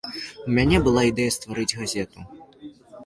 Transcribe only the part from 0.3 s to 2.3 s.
У мяне была ідэя стварыць газету.